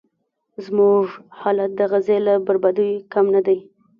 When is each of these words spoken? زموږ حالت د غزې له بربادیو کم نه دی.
زموږ 0.65 1.05
حالت 1.39 1.71
د 1.79 1.81
غزې 1.91 2.17
له 2.27 2.33
بربادیو 2.45 3.03
کم 3.13 3.25
نه 3.35 3.41
دی. 3.47 3.57